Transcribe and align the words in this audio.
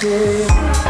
ten 0.00 0.89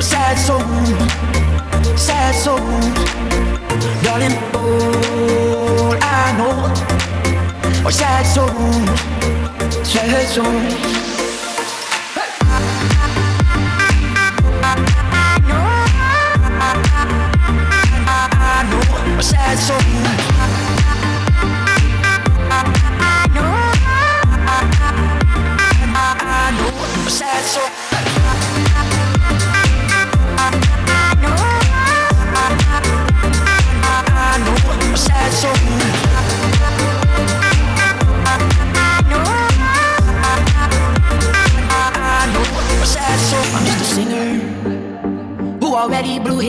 a 0.00 0.02
sad 0.02 0.38
soul, 0.38 0.60
sad 1.94 2.34
soul, 2.34 2.56
darling. 4.02 4.34
All 4.54 5.94
I 6.00 6.34
know 6.38 7.84
are 7.84 7.92
sad 7.92 8.24
souls, 8.34 9.86
sad 9.86 10.26
souls. 10.26 11.19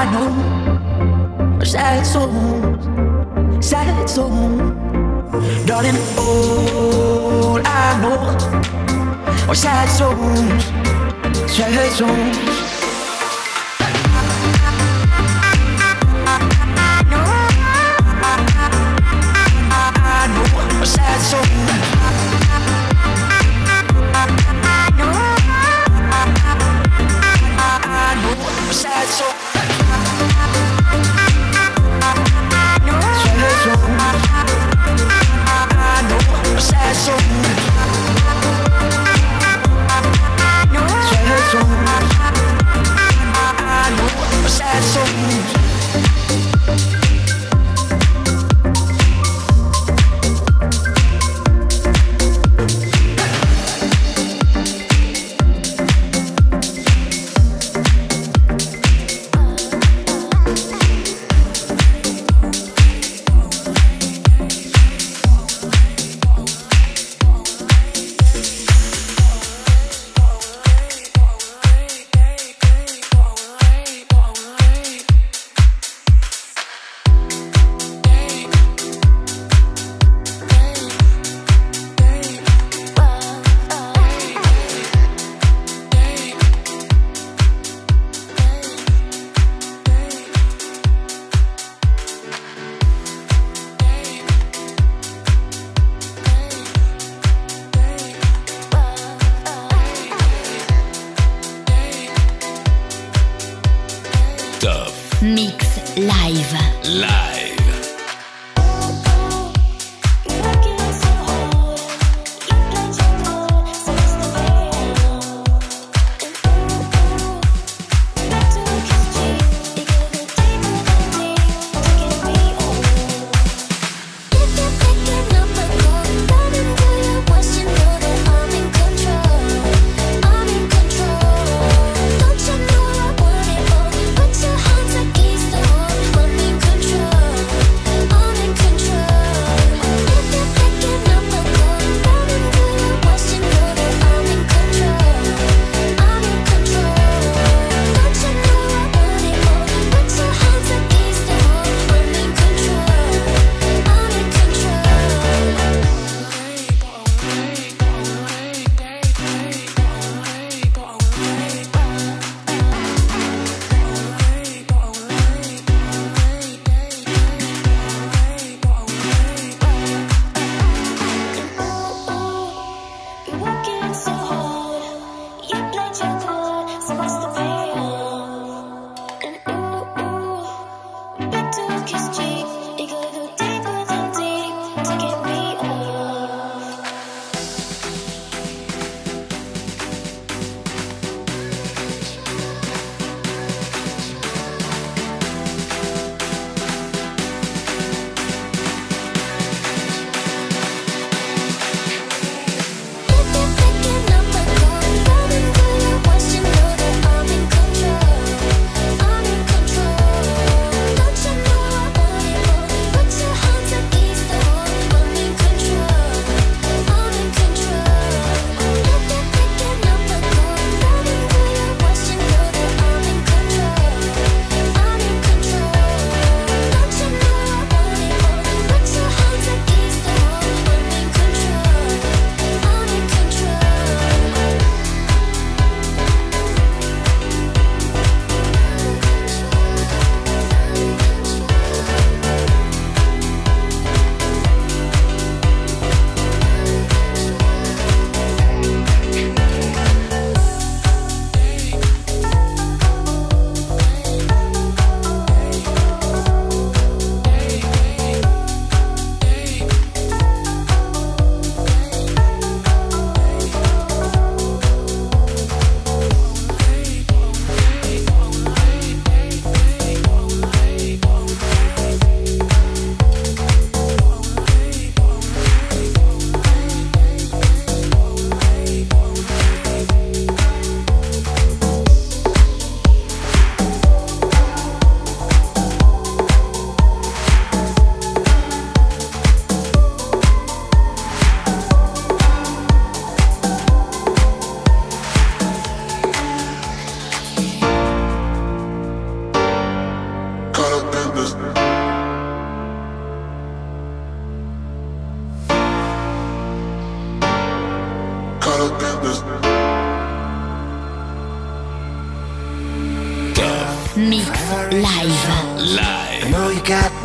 I 0.00 0.04
know 0.12 1.64
sad 1.64 2.06
souls, 2.06 2.84
sad 3.60 4.08
souls, 4.08 4.60
darling. 5.66 5.96
All 6.16 7.60
I 7.66 7.98
know 8.00 8.16
are 9.48 9.54
sad 9.56 9.88
souls, 9.88 10.64
sad 11.50 11.90
souls. 11.90 12.67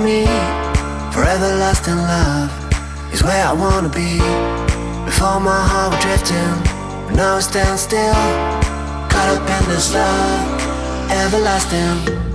Me. 0.04 0.26
Forever 1.14 1.56
lost 1.58 1.88
in 1.88 1.98
love 1.98 2.52
is 3.14 3.24
where 3.24 3.46
I 3.46 3.54
wanna 3.54 3.90
be. 3.90 4.20
Before 5.06 5.40
my 5.40 5.62
heart 5.72 5.94
was 5.94 6.04
drifting, 6.04 6.56
but 7.08 7.16
now 7.16 7.38
I 7.38 7.40
stand 7.40 7.80
still. 7.80 8.14
Caught 9.10 9.30
up 9.38 9.50
in 9.50 9.70
this 9.70 9.94
love, 9.94 11.12
everlasting. 11.12 12.33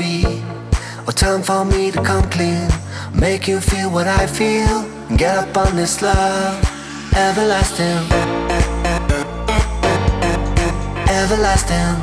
A. 0.00 0.42
Or 1.06 1.12
time 1.12 1.42
for 1.42 1.64
me 1.64 1.90
to 1.90 2.02
come 2.02 2.28
clean. 2.30 2.68
Make 3.12 3.46
you 3.48 3.60
feel 3.60 3.90
what 3.90 4.06
I 4.06 4.26
feel. 4.26 4.84
And 5.08 5.18
get 5.18 5.36
up 5.36 5.56
on 5.56 5.76
this 5.76 6.02
love. 6.02 6.58
Everlasting. 7.14 8.04
Everlasting. 11.08 11.96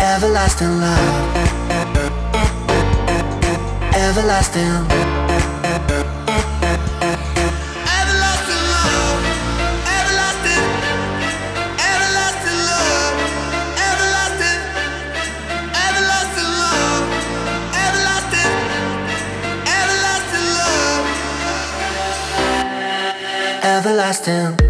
Everlasting 0.00 0.80
love. 0.80 1.36
Everlasting. 3.94 5.21
Everlasting 23.84 24.61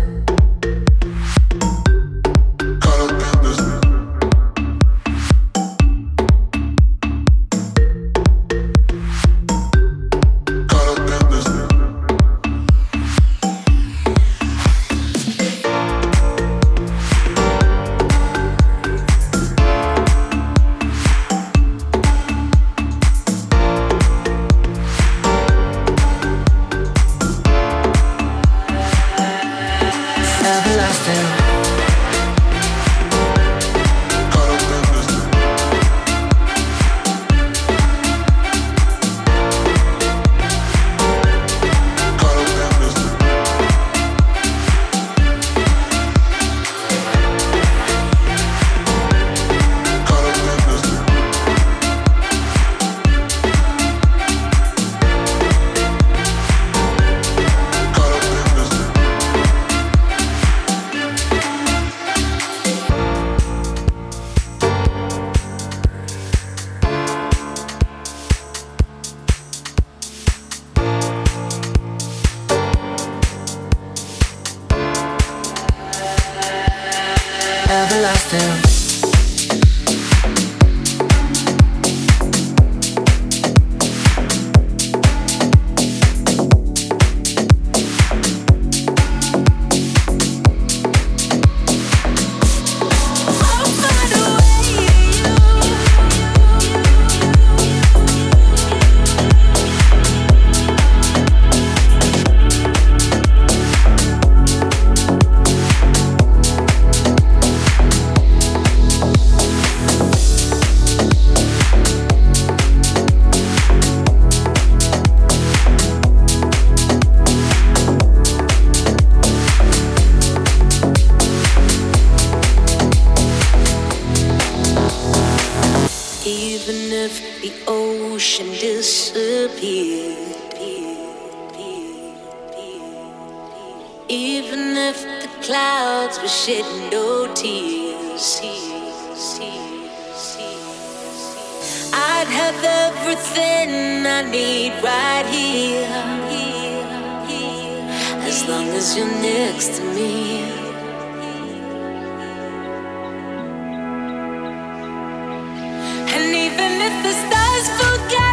Till 156.57 158.32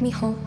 me 0.00 0.10
home. 0.10 0.39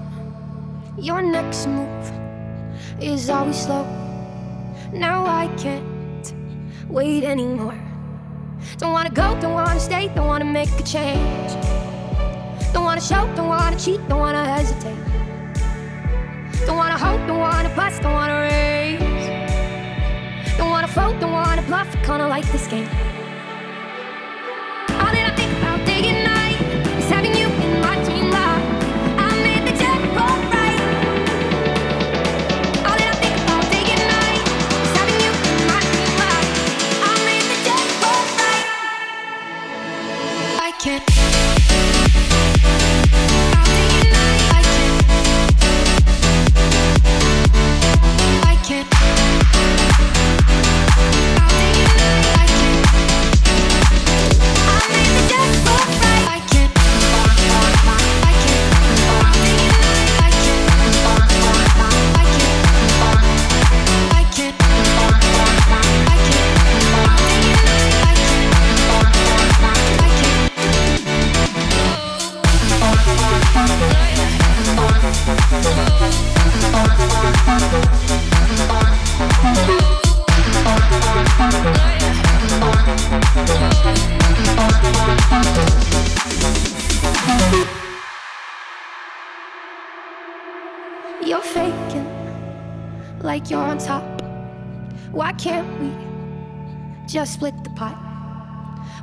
pot. 97.76 97.98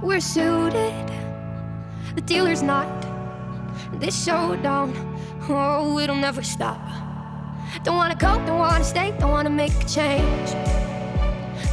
We're 0.03 0.21
suited, 0.21 1.07
the 2.15 2.21
dealer's 2.23 2.63
not. 2.63 2.89
This 3.95 4.25
showdown, 4.25 4.95
oh, 5.49 5.99
it'll 5.99 6.17
never 6.17 6.43
stop. 6.43 6.81
Don't 7.83 7.97
wanna 7.97 8.17
cope, 8.17 8.45
don't 8.47 8.59
wanna 8.59 8.85
stay, 8.85 9.15
don't 9.19 9.31
wanna 9.31 9.51
make 9.51 9.73
a 9.73 9.87
change. 9.87 10.51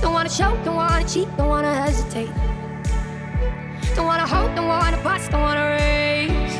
Don't 0.01 0.13
wanna 0.13 0.29
choke, 0.29 0.63
don't 0.63 0.75
wanna 0.75 1.07
cheat, 1.07 1.27
don't 1.37 1.49
wanna 1.49 1.73
hesitate. 1.73 2.31
Don't 3.95 4.05
wanna 4.05 4.27
hope, 4.27 4.55
don't 4.55 4.67
wanna 4.67 4.97
bust, 5.03 5.31
don't 5.31 5.41
wanna 5.41 5.65
raise. 5.77 6.57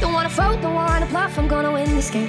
Don't 0.00 0.12
wanna 0.12 0.28
fold, 0.28 0.60
don't 0.60 0.74
wanna 0.74 1.06
bluff, 1.06 1.38
I'm 1.38 1.48
gonna 1.48 1.72
win 1.72 1.88
this 1.94 2.10
game. 2.10 2.28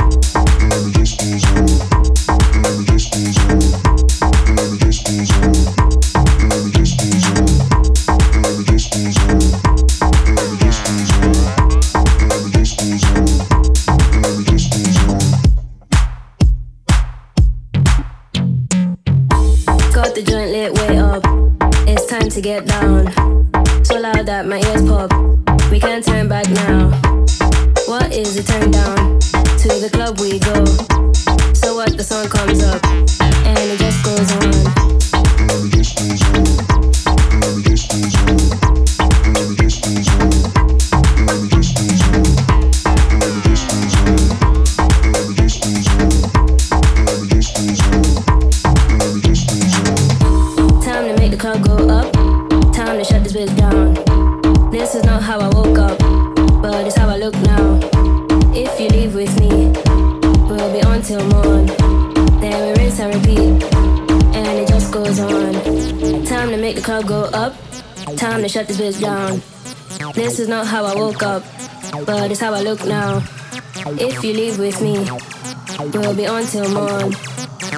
Till 76.51 76.69
morn. 76.73 77.15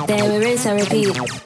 Then 0.07 0.31
we 0.31 0.45
rinse 0.45 0.65
and 0.65 0.81
repeat, 0.81 1.42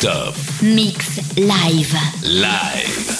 Top. 0.00 0.34
Mix 0.62 1.36
live. 1.36 1.92
Live. 2.24 3.19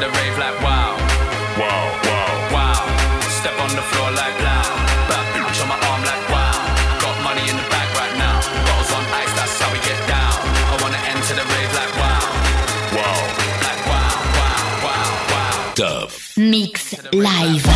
to 0.00 0.06
the 0.06 0.12
rave 0.18 0.36
like 0.38 0.58
wow. 0.60 0.92
Wow, 1.56 1.84
wow. 2.04 2.32
Wow. 2.52 2.82
Step 3.40 3.56
on 3.64 3.70
the 3.74 3.86
floor 3.90 4.10
like 4.12 4.36
loud. 4.44 4.76
bad 5.08 5.24
bitch 5.32 5.62
on 5.62 5.68
my 5.72 5.78
arm 5.88 6.02
like 6.04 6.24
wow. 6.28 6.56
Got 7.00 7.16
money 7.24 7.44
in 7.48 7.56
the 7.56 7.66
bag 7.72 7.88
right 8.00 8.16
now. 8.18 8.36
Bottles 8.66 8.92
on 8.92 9.04
ice, 9.22 9.32
that's 9.38 9.56
how 9.60 9.72
we 9.72 9.80
get 9.88 10.00
down. 10.08 10.36
I 10.72 10.76
wanna 10.82 11.00
enter 11.12 11.34
the 11.40 11.46
rave 11.54 11.72
like 11.80 11.92
wow. 12.02 12.24
Wow. 12.96 13.20
Like 13.66 13.82
wow, 13.90 14.14
wow, 14.38 14.62
wow, 14.86 15.08
wow. 15.32 15.74
Dove. 15.74 16.32
Mix 16.36 16.94
live. 17.12 17.75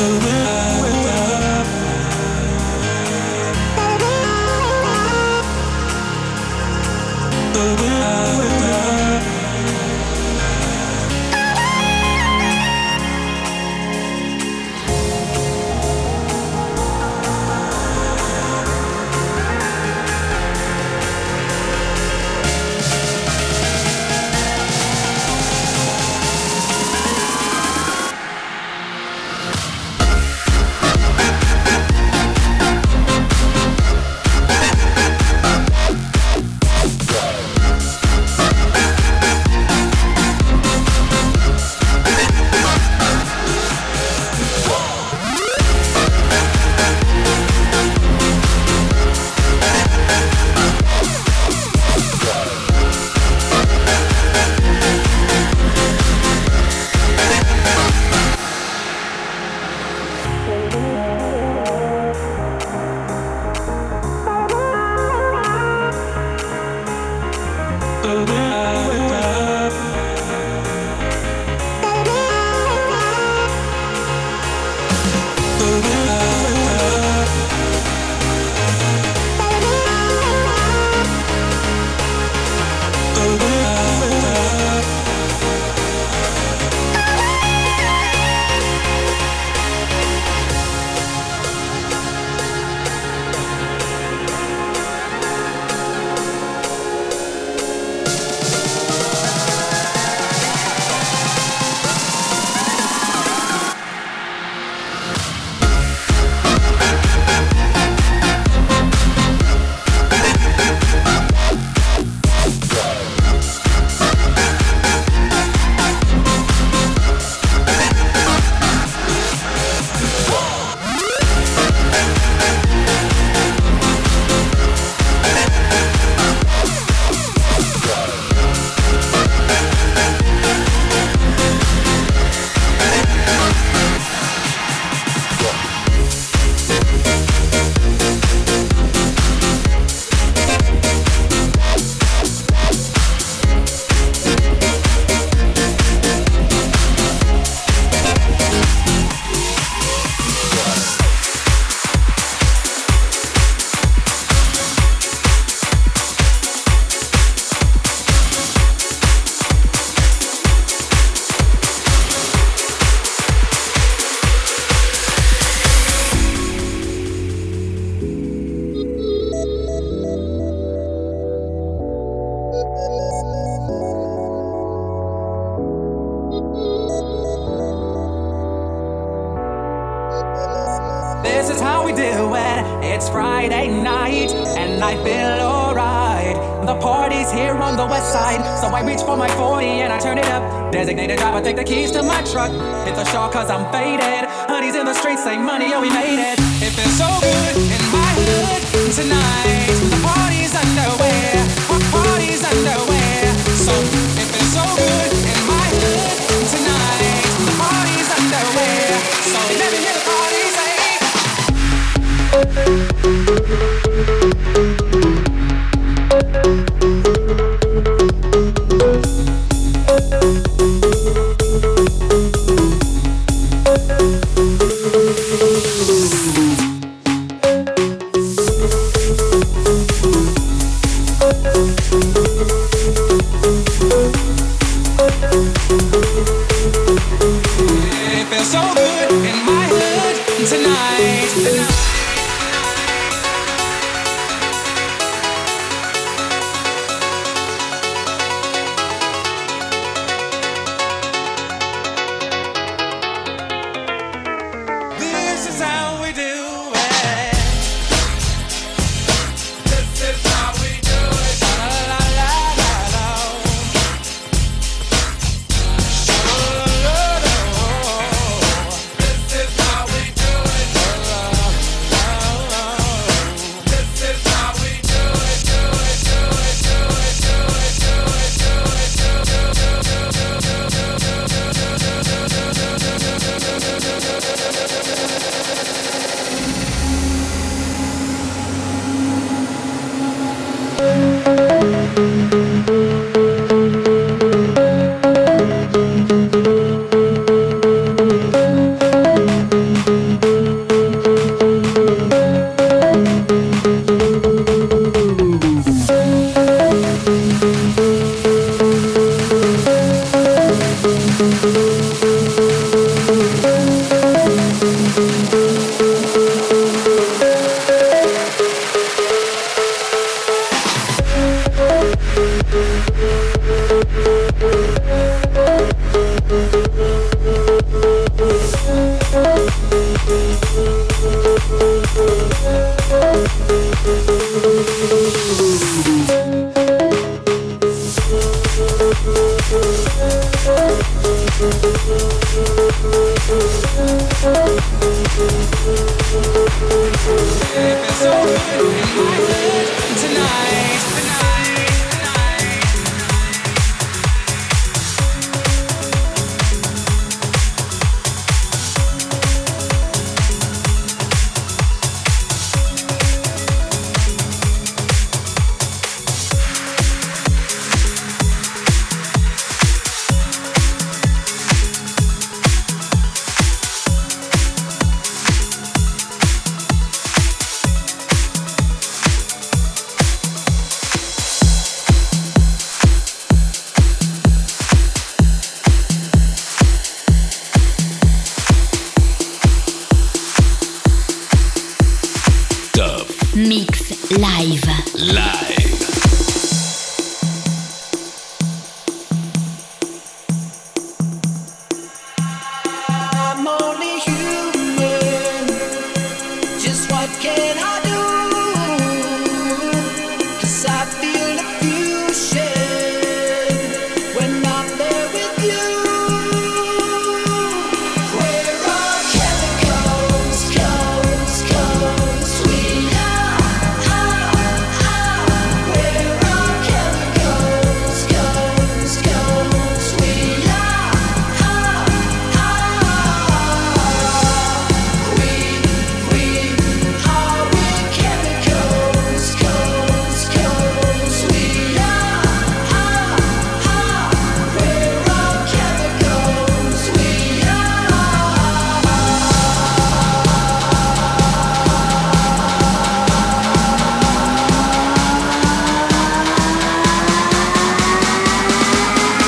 around 0.00 0.69